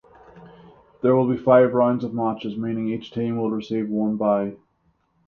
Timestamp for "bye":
4.17-4.55